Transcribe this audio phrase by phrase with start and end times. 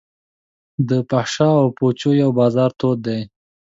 [0.87, 3.21] د فحاشا او پوچو یو بازار تود دی.